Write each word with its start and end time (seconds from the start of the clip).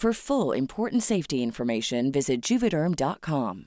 For 0.00 0.14
full 0.14 0.56
important 0.56 1.02
safety 1.02 1.42
information, 1.42 2.12
visit 2.12 2.40
juvederm.com. 2.40 3.64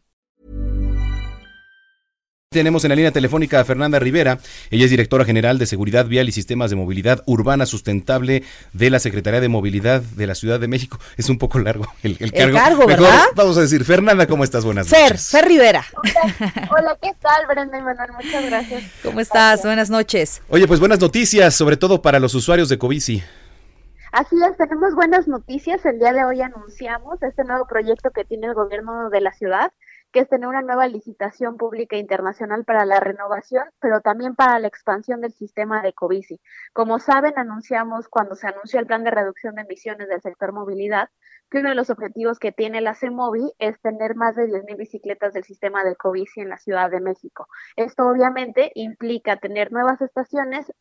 Tenemos 2.49 2.85
en 2.85 2.89
la 2.89 2.95
línea 2.95 3.11
telefónica 3.11 3.59
a 3.59 3.65
Fernanda 3.65 3.99
Rivera. 3.99 4.39
Ella 4.69 4.85
es 4.85 4.91
directora 4.91 5.25
general 5.25 5.57
de 5.57 5.65
Seguridad 5.65 6.05
Vial 6.05 6.29
y 6.29 6.31
Sistemas 6.31 6.69
de 6.69 6.77
Movilidad 6.77 7.21
Urbana 7.25 7.65
Sustentable 7.65 8.43
de 8.71 8.89
la 8.89 8.99
Secretaría 8.99 9.41
de 9.41 9.49
Movilidad 9.49 10.01
de 10.01 10.25
la 10.25 10.33
Ciudad 10.35 10.57
de 10.61 10.69
México. 10.69 10.97
Es 11.17 11.27
un 11.27 11.37
poco 11.37 11.59
largo 11.59 11.85
el, 12.01 12.15
el 12.21 12.31
cargo. 12.31 12.57
cargo, 12.57 12.87
Mejor 12.87 13.03
¿verdad? 13.03 13.25
vamos 13.35 13.57
a 13.57 13.61
decir, 13.63 13.83
Fernanda, 13.83 14.25
¿cómo 14.25 14.45
estás? 14.45 14.63
Buenas 14.63 14.87
Fer, 14.87 15.11
noches. 15.11 15.27
Fer 15.31 15.45
Rivera. 15.45 15.85
Hola, 15.97 16.67
hola, 16.71 16.97
¿qué 17.01 17.11
tal, 17.21 17.45
Brenda 17.47 17.77
y 17.77 17.81
Manuel? 17.81 18.09
Muchas 18.23 18.45
gracias. 18.45 18.83
¿Cómo 19.03 19.19
estás? 19.19 19.63
Buenas 19.63 19.89
noches. 19.89 20.41
Oye, 20.47 20.65
pues 20.65 20.79
buenas 20.79 21.01
noticias, 21.01 21.53
sobre 21.53 21.75
todo 21.75 22.01
para 22.01 22.19
los 22.21 22.33
usuarios 22.35 22.69
de 22.69 22.77
Covici. 22.77 23.21
Así 24.11 24.35
es, 24.43 24.57
tenemos 24.57 24.93
buenas 24.93 25.29
noticias. 25.29 25.85
El 25.85 25.97
día 25.97 26.11
de 26.11 26.25
hoy 26.25 26.41
anunciamos 26.41 27.23
este 27.23 27.45
nuevo 27.45 27.65
proyecto 27.65 28.11
que 28.11 28.25
tiene 28.25 28.47
el 28.47 28.53
gobierno 28.53 29.09
de 29.09 29.21
la 29.21 29.31
ciudad, 29.31 29.71
que 30.11 30.19
es 30.19 30.27
tener 30.27 30.49
una 30.49 30.61
nueva 30.61 30.85
licitación 30.87 31.55
pública 31.55 31.95
internacional 31.95 32.65
para 32.65 32.83
la 32.83 32.99
renovación, 32.99 33.63
pero 33.79 34.01
también 34.01 34.35
para 34.35 34.59
la 34.59 34.67
expansión 34.67 35.21
del 35.21 35.31
sistema 35.31 35.81
de 35.81 35.93
Covici. 35.93 36.41
Como 36.73 36.99
saben, 36.99 37.39
anunciamos 37.39 38.09
cuando 38.09 38.35
se 38.35 38.47
anunció 38.47 38.81
el 38.81 38.85
plan 38.85 39.05
de 39.05 39.11
reducción 39.11 39.55
de 39.55 39.61
emisiones 39.61 40.09
del 40.09 40.21
sector 40.21 40.51
movilidad, 40.51 41.07
que 41.51 41.59
uno 41.59 41.69
de 41.69 41.75
los 41.75 41.89
objetivos 41.89 42.39
que 42.39 42.53
tiene 42.53 42.79
la 42.79 42.95
CEMOVI 42.95 43.51
es 43.59 43.79
tener 43.81 44.15
más 44.15 44.37
de 44.37 44.47
10.000 44.47 44.77
bicicletas 44.77 45.33
del 45.33 45.43
sistema 45.43 45.83
del 45.83 45.97
Covici 45.97 46.39
en 46.39 46.47
la 46.47 46.57
Ciudad 46.57 46.89
de 46.89 47.01
México. 47.01 47.47
Esto 47.75 48.07
obviamente 48.07 48.71
implica 48.73 49.35
tener 49.35 49.71
nuevas 49.73 50.01
estaciones, 50.01 50.71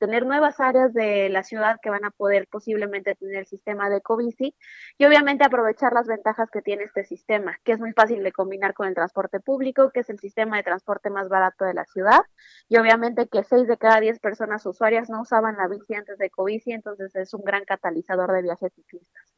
tener 0.00 0.26
nuevas 0.26 0.58
áreas 0.58 0.92
de 0.92 1.28
la 1.28 1.44
ciudad 1.44 1.78
que 1.80 1.90
van 1.90 2.04
a 2.04 2.10
poder 2.10 2.48
posiblemente 2.48 3.14
tener 3.14 3.36
el 3.36 3.46
sistema 3.46 3.88
de 3.88 4.00
Covici 4.00 4.54
y 4.98 5.04
obviamente 5.06 5.44
aprovechar 5.44 5.92
las 5.92 6.08
ventajas 6.08 6.50
que 6.50 6.60
tiene 6.60 6.82
este 6.82 7.04
sistema, 7.04 7.56
que 7.62 7.72
es 7.72 7.78
muy 7.78 7.92
fácil 7.92 8.24
de 8.24 8.32
combinar 8.32 8.74
con 8.74 8.88
el 8.88 8.94
transporte 8.94 9.38
público, 9.38 9.92
que 9.92 10.00
es 10.00 10.10
el 10.10 10.18
sistema 10.18 10.56
de 10.56 10.64
transporte 10.64 11.08
más 11.08 11.28
barato 11.28 11.64
de 11.64 11.74
la 11.74 11.84
ciudad 11.84 12.22
y 12.68 12.78
obviamente 12.78 13.28
que 13.28 13.44
6 13.44 13.68
de 13.68 13.76
cada 13.78 14.00
10 14.00 14.18
personas 14.18 14.66
usuarias 14.66 15.08
no 15.08 15.20
usaban 15.20 15.56
la 15.56 15.68
bici 15.68 15.94
antes 15.94 16.18
de 16.18 16.30
Covici, 16.30 16.72
entonces 16.72 17.14
es 17.14 17.32
un 17.32 17.42
gran 17.44 17.64
catalizador 17.64 18.32
de 18.32 18.42
viajes 18.42 18.72
ciclistas. 18.74 19.35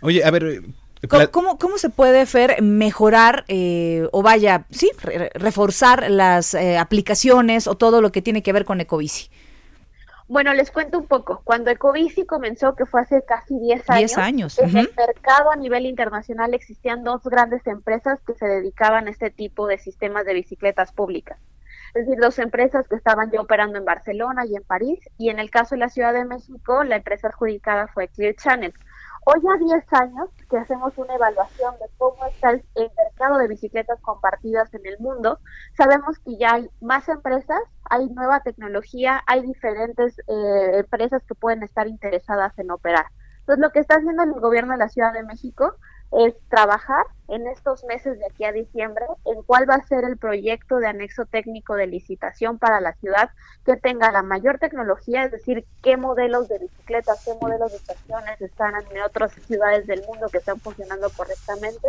Oye, 0.00 0.24
a 0.24 0.30
ver, 0.30 0.44
eh, 0.44 0.60
¿Cómo, 1.08 1.30
cómo, 1.30 1.58
cómo 1.58 1.78
se 1.78 1.90
puede, 1.90 2.26
Fer, 2.26 2.62
mejorar 2.62 3.44
eh, 3.48 4.08
o 4.12 4.22
vaya, 4.22 4.66
sí, 4.70 4.90
re- 5.02 5.30
reforzar 5.34 6.08
las 6.10 6.54
eh, 6.54 6.78
aplicaciones 6.78 7.66
o 7.66 7.74
todo 7.74 8.00
lo 8.00 8.12
que 8.12 8.22
tiene 8.22 8.42
que 8.42 8.52
ver 8.52 8.64
con 8.64 8.80
Ecobici? 8.80 9.28
Bueno, 10.28 10.54
les 10.54 10.70
cuento 10.70 10.98
un 10.98 11.06
poco. 11.06 11.42
Cuando 11.44 11.70
Ecobici 11.70 12.24
comenzó, 12.24 12.74
que 12.76 12.86
fue 12.86 13.00
hace 13.00 13.22
casi 13.26 13.58
10 13.58 13.90
años, 13.90 14.10
10 14.12 14.18
años, 14.18 14.58
en 14.60 14.76
el 14.76 14.90
mercado 14.96 15.50
a 15.50 15.56
nivel 15.56 15.86
internacional 15.86 16.54
existían 16.54 17.02
dos 17.02 17.22
grandes 17.24 17.66
empresas 17.66 18.20
que 18.26 18.34
se 18.34 18.46
dedicaban 18.46 19.08
a 19.08 19.10
este 19.10 19.30
tipo 19.30 19.66
de 19.66 19.78
sistemas 19.78 20.24
de 20.24 20.34
bicicletas 20.34 20.92
públicas. 20.92 21.36
Es 21.94 22.06
decir, 22.06 22.18
dos 22.22 22.38
empresas 22.38 22.86
que 22.88 22.94
estaban 22.94 23.30
ya 23.30 23.40
operando 23.40 23.76
en 23.76 23.84
Barcelona 23.84 24.46
y 24.46 24.54
en 24.56 24.62
París, 24.62 25.00
y 25.18 25.28
en 25.28 25.38
el 25.40 25.50
caso 25.50 25.74
de 25.74 25.80
la 25.80 25.90
Ciudad 25.90 26.14
de 26.14 26.24
México, 26.24 26.84
la 26.84 26.96
empresa 26.96 27.28
adjudicada 27.28 27.88
fue 27.88 28.08
Clear 28.08 28.34
Channel. 28.36 28.72
Hoy 29.24 29.40
a 29.54 29.56
10 29.56 29.92
años 29.92 30.30
que 30.50 30.58
hacemos 30.58 30.98
una 30.98 31.14
evaluación 31.14 31.74
de 31.78 31.86
cómo 31.96 32.26
está 32.26 32.50
el, 32.50 32.64
mercado 32.74 33.38
de 33.38 33.46
bicicletas 33.46 34.00
compartidas 34.00 34.74
en 34.74 34.84
el 34.84 34.98
mundo, 34.98 35.38
sabemos 35.76 36.18
que 36.18 36.36
ya 36.36 36.54
hay 36.54 36.68
más 36.80 37.08
empresas, 37.08 37.60
hay 37.88 38.08
nueva 38.08 38.40
tecnología, 38.40 39.22
hay 39.28 39.42
diferentes 39.42 40.18
eh, 40.26 40.78
empresas 40.78 41.22
que 41.22 41.36
pueden 41.36 41.62
estar 41.62 41.86
interesadas 41.86 42.58
en 42.58 42.72
operar. 42.72 43.06
Entonces, 43.40 43.60
lo 43.60 43.70
que 43.70 43.78
está 43.78 43.96
haciendo 43.96 44.24
el 44.24 44.32
gobierno 44.32 44.72
de 44.72 44.78
la 44.78 44.88
Ciudad 44.88 45.12
de 45.12 45.22
México 45.22 45.76
es 46.12 46.34
trabajar 46.48 47.06
en 47.28 47.46
estos 47.46 47.84
meses 47.84 48.18
de 48.18 48.26
aquí 48.26 48.44
a 48.44 48.52
diciembre 48.52 49.06
en 49.24 49.42
cuál 49.42 49.68
va 49.68 49.76
a 49.76 49.86
ser 49.86 50.04
el 50.04 50.18
proyecto 50.18 50.76
de 50.76 50.86
anexo 50.86 51.24
técnico 51.24 51.74
de 51.74 51.86
licitación 51.86 52.58
para 52.58 52.80
la 52.80 52.92
ciudad 52.94 53.30
que 53.64 53.76
tenga 53.76 54.12
la 54.12 54.22
mayor 54.22 54.58
tecnología, 54.58 55.24
es 55.24 55.32
decir, 55.32 55.64
qué 55.82 55.96
modelos 55.96 56.48
de 56.48 56.58
bicicletas, 56.58 57.24
qué 57.24 57.32
modelos 57.40 57.70
de 57.70 57.78
estaciones 57.78 58.40
están 58.40 58.74
en 58.90 59.02
otras 59.02 59.32
ciudades 59.46 59.86
del 59.86 60.04
mundo 60.06 60.28
que 60.28 60.38
están 60.38 60.60
funcionando 60.60 61.08
correctamente, 61.16 61.88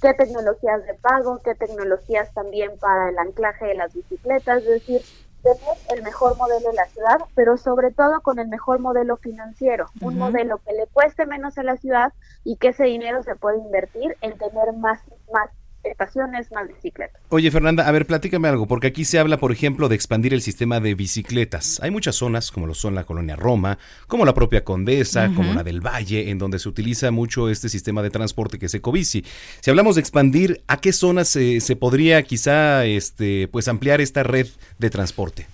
qué 0.00 0.14
tecnologías 0.14 0.84
de 0.84 0.94
pago, 0.94 1.40
qué 1.44 1.54
tecnologías 1.54 2.32
también 2.34 2.72
para 2.80 3.10
el 3.10 3.18
anclaje 3.18 3.66
de 3.66 3.74
las 3.74 3.94
bicicletas, 3.94 4.62
es 4.64 4.68
decir, 4.68 5.02
tener 5.42 5.76
el 5.90 6.02
mejor 6.02 6.36
modelo 6.36 6.70
de 6.70 6.76
la 6.76 6.86
ciudad, 6.86 7.18
pero 7.34 7.56
sobre 7.56 7.90
todo 7.90 8.20
con 8.20 8.38
el 8.38 8.48
mejor 8.48 8.78
modelo 8.80 9.16
financiero, 9.16 9.86
un 10.00 10.18
modelo 10.18 10.58
que 10.58 10.72
le 10.72 10.86
cueste 10.86 11.26
menos 11.26 11.58
a 11.58 11.62
la 11.62 11.76
ciudad 11.76 12.12
y 12.44 12.56
que 12.56 12.68
ese 12.68 12.84
dinero 12.84 13.22
se 13.22 13.36
puede 13.36 13.58
invertir 13.58 14.16
en 14.20 14.38
tener 14.38 14.72
más, 14.74 15.00
más 15.32 15.50
estaciones, 15.84 16.50
más 16.52 16.68
bicicletas. 16.68 17.20
Oye, 17.28 17.50
Fernanda, 17.50 17.86
a 17.86 17.92
ver, 17.92 18.06
platícame 18.06 18.48
algo, 18.48 18.66
porque 18.66 18.88
aquí 18.88 19.04
se 19.04 19.18
habla, 19.18 19.36
por 19.36 19.52
ejemplo, 19.52 19.88
de 19.88 19.94
expandir 19.94 20.34
el 20.34 20.42
sistema 20.42 20.80
de 20.80 20.94
bicicletas. 20.94 21.80
Hay 21.82 21.90
muchas 21.90 22.16
zonas, 22.16 22.50
como 22.50 22.66
lo 22.66 22.74
son 22.74 22.94
la 22.94 23.04
colonia 23.04 23.36
Roma, 23.36 23.78
como 24.06 24.24
la 24.24 24.34
propia 24.34 24.64
Condesa, 24.64 25.30
como 25.34 25.54
la 25.54 25.62
del 25.62 25.80
Valle, 25.80 26.30
en 26.30 26.38
donde 26.38 26.58
se 26.58 26.68
utiliza 26.68 27.10
mucho 27.10 27.48
este 27.48 27.68
sistema 27.68 28.02
de 28.02 28.10
transporte 28.10 28.58
que 28.58 28.66
es 28.66 28.74
Ecobici. 28.74 29.24
Si 29.60 29.70
hablamos 29.70 29.96
de 29.96 30.00
expandir, 30.00 30.62
¿a 30.68 30.78
qué 30.78 30.92
zonas 30.92 31.28
se, 31.28 31.60
se 31.60 31.76
podría 31.76 32.22
quizá 32.22 32.84
este, 32.84 33.48
pues 33.48 33.68
ampliar 33.68 34.00
esta 34.00 34.22
red 34.22 34.46
de 34.78 34.90
transporte? 34.90 35.46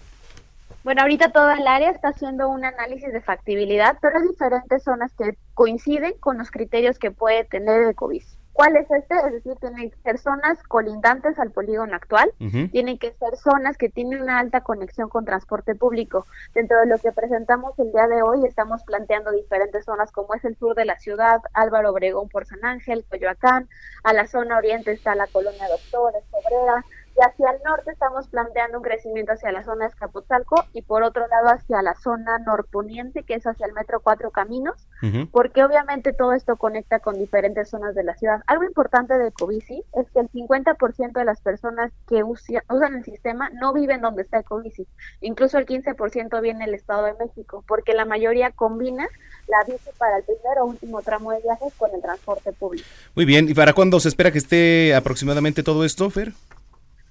Bueno, 0.85 1.03
ahorita 1.03 1.33
toda 1.33 1.59
el 1.59 1.67
área 1.67 1.91
está 1.91 2.09
haciendo 2.09 2.49
un 2.49 2.65
análisis 2.65 3.13
de 3.13 3.21
factibilidad, 3.21 3.99
pero 4.01 4.19
hay 4.19 4.29
diferentes 4.29 4.83
zonas 4.83 5.13
que 5.13 5.37
coinciden 5.53 6.15
con 6.19 6.39
los 6.39 6.51
criterios 6.51 6.99
que 6.99 7.11
puede 7.11 7.45
tener 7.45 7.83
el 7.83 7.95
COVID. 7.95 8.23
¿Cuál 8.59 8.77
es 8.77 8.91
este? 8.91 9.15
Es 9.15 9.33
decir, 9.35 9.55
tienen 9.61 9.89
que 9.89 9.97
ser 9.99 10.19
zonas 10.19 10.61
colindantes 10.65 11.39
al 11.39 11.53
polígono 11.53 11.95
actual, 11.95 12.33
tienen 12.73 12.99
que 12.99 13.13
ser 13.13 13.37
zonas 13.37 13.79
que 13.79 13.89
tienen 13.89 14.21
una 14.21 14.41
alta 14.41 14.63
conexión 14.63 15.09
con 15.09 15.25
transporte 15.25 15.77
público. 15.77 16.27
Dentro 16.55 16.81
de 16.81 16.87
lo 16.87 16.99
que 16.99 17.13
presentamos 17.13 17.79
el 17.79 17.93
día 17.93 18.09
de 18.09 18.21
hoy, 18.21 18.45
estamos 18.45 18.83
planteando 18.83 19.31
diferentes 19.31 19.85
zonas 19.85 20.11
como 20.11 20.35
es 20.35 20.45
el 20.45 20.57
sur 20.57 20.75
de 20.75 20.87
la 20.87 20.99
ciudad, 20.99 21.41
Álvaro 21.53 21.93
Obregón 21.93 22.29
por 22.29 22.47
San 22.47 22.65
Ángel, 22.65 23.05
Coyoacán, 23.09 23.69
a 24.03 24.13
la 24.13 24.27
zona 24.27 24.59
oriente 24.59 24.91
está 24.91 25.15
la 25.15 25.29
colonia 25.29 25.69
Doctores, 25.69 26.25
Obrera, 26.33 26.85
y 27.19 27.23
hacia 27.23 27.51
el 27.51 27.63
norte 27.65 27.91
estamos 27.91 28.29
planteando 28.29 28.79
un 28.79 28.85
crecimiento 28.85 29.33
hacia 29.33 29.51
la 29.51 29.65
zona 29.65 29.85
de 29.85 29.91
Escapotzalco 29.91 30.65
y 30.73 30.83
por 30.83 31.03
otro 31.03 31.27
lado 31.27 31.49
hacia 31.49 31.83
la 31.83 31.95
zona 31.95 32.39
norponiente, 32.39 33.25
que 33.25 33.35
es 33.35 33.47
hacia 33.47 33.67
el 33.67 33.73
metro 33.73 34.01
Cuatro 34.01 34.31
Caminos, 34.31 34.87
porque 35.33 35.65
obviamente 35.65 36.13
todo 36.13 36.33
esto 36.33 36.57
conecta 36.57 37.01
con 37.01 37.19
diferentes 37.19 37.71
zonas 37.71 37.95
de 37.95 38.05
la 38.05 38.15
ciudad. 38.17 38.43
Algo 38.47 38.65
importante 38.65 39.19
de 39.19 39.29
Ecobici 39.29 39.83
es 39.95 40.11
que 40.11 40.21
el 40.21 40.31
50% 40.31 41.13
de 41.13 41.25
las 41.25 41.41
personas 41.41 41.93
que 42.07 42.23
usan 42.23 42.95
el 42.95 43.05
sistema 43.05 43.51
no 43.51 43.73
viven 43.73 44.01
donde 44.01 44.23
está 44.23 44.39
Ecobici. 44.39 44.87
Incluso 45.21 45.59
el 45.59 45.67
15% 45.67 46.41
viene 46.41 46.67
del 46.67 46.75
Estado 46.75 47.05
de 47.05 47.15
México, 47.15 47.65
porque 47.67 47.95
la 47.95 48.05
mayoría 48.05 48.53
combina 48.53 49.09
la 49.49 49.59
bici 49.67 49.91
para 49.99 50.19
el 50.19 50.25
primer 50.25 50.59
o 50.61 50.67
último 50.67 51.03
tramo 51.03 51.33
de 51.33 51.41
viajes 51.41 51.73
con 51.77 51.91
el 51.95 52.01
transporte 52.01 52.53
público. 52.53 52.87
Muy 53.15 53.25
bien, 53.25 53.49
¿y 53.49 53.55
para 53.55 53.73
cuándo 53.73 53.99
se 53.99 54.09
espera 54.09 54.31
que 54.31 54.39
esté 54.39 54.95
aproximadamente 54.95 55.63
todo 55.63 55.85
esto, 55.85 56.11
Fer? 56.11 56.33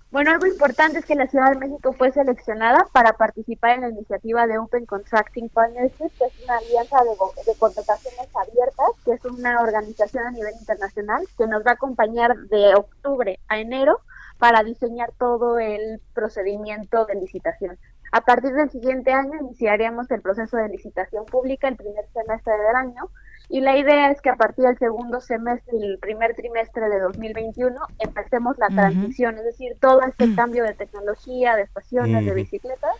Bueno, 0.09 0.31
algo 0.31 0.45
importante 0.45 0.99
es 0.99 1.05
que 1.05 1.15
la 1.15 1.27
Ciudad 1.27 1.51
de 1.51 1.57
México 1.57 1.91
fue 1.91 2.13
seleccionada 2.13 2.87
para 2.93 3.13
participar 3.13 3.71
en 3.71 3.81
la 3.81 3.89
iniciativa 3.89 4.47
de 4.47 4.57
Open 4.57 4.85
Contracting 4.85 5.49
Partnership, 5.49 6.09
que 6.17 6.25
es 6.25 6.43
una 6.45 6.57
alianza 6.57 6.97
de, 7.03 7.51
de, 7.51 7.59
contrataciones 7.59 8.29
abiertas, 8.33 8.87
que 9.03 9.11
es 9.11 9.25
una 9.25 9.61
organización 9.61 10.25
a 10.25 10.31
nivel 10.31 10.53
internacional 10.57 11.27
que 11.37 11.45
nos 11.45 11.61
va 11.65 11.71
a 11.71 11.73
acompañar 11.73 12.37
de 12.37 12.75
octubre 12.75 13.37
a 13.49 13.59
enero 13.59 13.99
para 14.37 14.63
diseñar 14.63 15.11
todo 15.17 15.59
el 15.59 16.01
procedimiento 16.13 17.05
de 17.05 17.15
licitación. 17.15 17.77
A 18.13 18.21
partir 18.21 18.53
del 18.53 18.69
siguiente 18.69 19.11
año 19.11 19.33
iniciaríamos 19.41 20.09
el 20.11 20.21
proceso 20.21 20.55
de 20.55 20.69
licitación 20.69 21.25
pública 21.25 21.67
el 21.67 21.75
primer 21.75 22.07
semestre 22.13 22.53
del 22.53 22.75
año 22.77 23.09
y 23.49 23.61
la 23.61 23.77
idea 23.77 24.11
es 24.11 24.21
que 24.21 24.29
a 24.29 24.35
partir 24.35 24.65
del 24.65 24.77
segundo 24.77 25.21
semestre 25.21 25.77
y 25.77 25.83
el 25.83 25.99
primer 25.99 26.35
trimestre 26.35 26.89
de 26.89 26.99
2021 26.99 27.75
empecemos 27.99 28.57
la 28.57 28.67
transición, 28.67 29.37
es 29.37 29.45
decir, 29.45 29.77
todo 29.79 30.01
este 30.01 30.35
cambio 30.35 30.63
de 30.65 30.73
tecnología, 30.73 31.55
de 31.55 31.63
estaciones, 31.63 32.25
de 32.25 32.33
bicicletas 32.33 32.91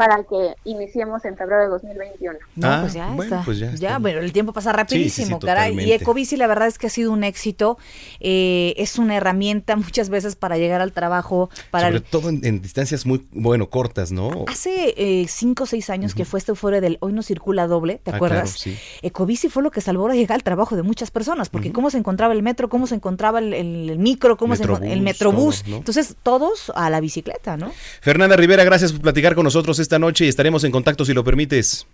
para 0.00 0.24
que 0.24 0.54
iniciemos 0.64 1.22
en 1.26 1.36
febrero 1.36 1.64
de 1.64 1.68
2021. 1.68 2.38
No, 2.56 2.66
ah, 2.66 2.78
pues 2.80 2.94
ya 2.94 3.14
está. 3.14 3.42
Pues 3.44 3.58
ya, 3.58 3.74
ya, 3.74 3.98
bueno, 3.98 4.20
el 4.20 4.32
tiempo 4.32 4.54
pasa 4.54 4.72
rapidísimo, 4.72 5.38
caray. 5.38 5.78
Y 5.78 5.92
Ecobici 5.92 6.38
la 6.38 6.46
verdad 6.46 6.68
es 6.68 6.78
que 6.78 6.86
ha 6.86 6.90
sido 6.90 7.12
un 7.12 7.22
éxito. 7.22 7.76
Eh, 8.18 8.72
es 8.78 8.98
una 8.98 9.16
herramienta 9.16 9.76
muchas 9.76 10.08
veces 10.08 10.36
para 10.36 10.56
llegar 10.56 10.80
al 10.80 10.94
trabajo. 10.94 11.50
Para 11.70 11.88
Sobre 11.88 12.00
todo 12.00 12.30
en, 12.30 12.62
distancias 12.62 13.04
muy, 13.04 13.28
bueno, 13.30 13.68
cortas, 13.68 14.10
¿no? 14.10 14.46
Hace 14.48 14.94
eh, 14.96 15.26
cinco 15.28 15.64
o 15.64 15.66
seis 15.66 15.90
años 15.90 16.14
que 16.14 16.24
fue 16.24 16.38
este 16.38 16.54
fuera 16.54 16.80
del 16.80 16.96
Hoy 17.00 17.12
no 17.12 17.22
circula 17.22 17.66
doble, 17.66 18.00
¿te 18.02 18.10
ah, 18.10 18.16
acuerdas? 18.16 18.52
sí. 18.52 18.78
Ecobici 19.02 19.50
fue 19.50 19.62
lo 19.62 19.70
que 19.70 19.82
salvó 19.82 20.08
a 20.08 20.14
llegar 20.14 20.36
al 20.36 20.42
trabajo 20.42 20.76
de 20.76 20.82
muchas 20.82 21.10
personas, 21.10 21.50
porque 21.50 21.72
cómo 21.72 21.90
se 21.90 21.98
encontraba 21.98 22.32
el 22.32 22.42
metro, 22.42 22.70
cómo 22.70 22.86
se 22.86 22.94
encontraba 22.94 23.38
el, 23.38 23.98
micro, 23.98 24.38
cómo 24.38 24.56
se 24.56 24.62
encontraba 24.62 24.94
el 24.94 25.02
metrobús. 25.02 25.62
Entonces, 25.66 26.16
todos 26.22 26.72
a 26.74 26.88
la 26.88 27.00
bicicleta, 27.00 27.58
¿no? 27.58 27.70
Fernanda 28.00 28.36
Rivera, 28.36 28.64
gracias 28.64 28.92
por 28.92 29.02
platicar 29.02 29.34
con 29.34 29.44
nosotros 29.44 29.78
esta 29.90 29.98
noche 29.98 30.24
y 30.24 30.28
estaremos 30.28 30.62
en 30.62 30.70
contacto 30.70 31.04
si 31.04 31.12
lo 31.12 31.24
permites. 31.24 31.84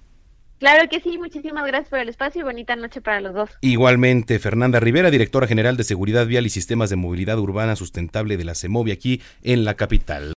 Claro 0.59 0.87
que 0.91 1.01
sí, 1.01 1.17
muchísimas 1.17 1.67
gracias 1.67 1.89
por 1.89 1.99
el 1.99 2.11
espacio 2.11 2.43
y 2.43 2.45
bonita 2.45 2.77
noche 2.77 3.01
para 3.01 3.23
los 3.23 3.33
dos. 3.33 3.51
Igualmente, 3.63 4.39
Fernanda 4.39 4.81
Rivera, 4.81 5.11
directora 5.11 5.47
general 5.47 5.79
de 5.79 5.85
Seguridad 5.85 6.27
Vial 6.27 6.45
y 6.45 6.51
Sistemas 6.51 6.91
de 6.91 6.97
Movilidad 6.97 7.39
Urbana 7.39 7.75
Sustentable 7.75 8.37
de 8.37 8.45
la 8.45 8.55
CEMOVI 8.55 8.93
aquí 8.93 9.23
en 9.43 9.65
la 9.65 9.75
capital. 9.75 10.35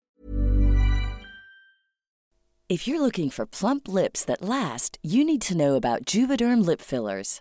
If 2.69 2.87
you're 2.87 3.03
looking 3.03 3.31
for 3.31 3.45
plump 3.45 3.89
lips 3.89 4.25
that 4.27 4.41
last, 4.41 4.99
you 5.03 5.25
need 5.25 5.41
to 5.49 5.55
know 5.55 5.75
about 5.75 6.05
Juvederm 6.05 6.65
lip 6.65 6.81
fillers. 6.81 7.41